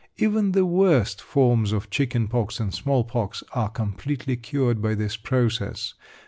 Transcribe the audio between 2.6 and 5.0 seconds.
small pox are completely cured by